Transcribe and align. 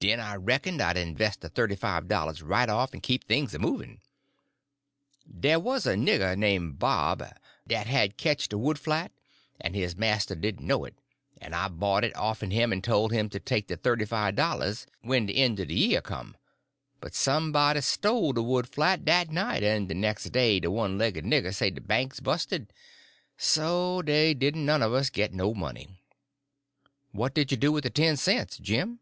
Den 0.00 0.20
I 0.20 0.36
reck'n'd 0.36 0.80
I'd 0.80 0.94
inves' 0.96 1.38
de 1.40 1.48
thirty 1.48 1.74
five 1.74 2.06
dollars 2.06 2.40
right 2.40 2.68
off 2.68 2.94
en 2.94 3.00
keep 3.00 3.24
things 3.26 3.52
a 3.52 3.58
movin'. 3.58 3.98
Dey 5.28 5.56
wuz 5.56 5.80
a 5.86 5.94
nigger 5.96 6.38
name' 6.38 6.74
Bob, 6.74 7.20
dat 7.66 7.86
had 7.88 8.16
ketched 8.16 8.52
a 8.52 8.58
wood 8.58 8.78
flat, 8.78 9.10
en 9.60 9.74
his 9.74 9.96
marster 9.96 10.36
didn' 10.36 10.68
know 10.68 10.84
it; 10.84 10.94
en 11.40 11.52
I 11.52 11.66
bought 11.66 12.04
it 12.04 12.14
off'n 12.14 12.52
him 12.52 12.72
en 12.72 12.80
told 12.80 13.10
him 13.10 13.28
to 13.30 13.40
take 13.40 13.66
de 13.66 13.76
thirty 13.76 14.04
five 14.04 14.36
dollars 14.36 14.86
when 15.00 15.26
de 15.26 15.34
en' 15.34 15.58
er 15.58 15.64
de 15.64 15.74
year 15.74 16.00
come; 16.00 16.36
but 17.00 17.12
somebody 17.12 17.80
stole 17.80 18.32
de 18.32 18.40
wood 18.40 18.68
flat 18.68 19.04
dat 19.04 19.32
night, 19.32 19.64
en 19.64 19.88
nex 19.88 20.26
day 20.30 20.60
de 20.60 20.70
one 20.70 20.96
laigged 20.96 21.24
nigger 21.26 21.52
say 21.52 21.70
de 21.70 21.80
bank's 21.80 22.20
busted. 22.20 22.72
So 23.36 24.02
dey 24.02 24.32
didn' 24.32 24.64
none 24.64 24.80
uv 24.80 24.94
us 24.94 25.10
git 25.10 25.32
no 25.34 25.54
money." 25.54 25.88
"What 27.10 27.34
did 27.34 27.50
you 27.50 27.56
do 27.56 27.72
with 27.72 27.82
the 27.82 27.90
ten 27.90 28.16
cents, 28.16 28.58
Jim?" 28.58 29.00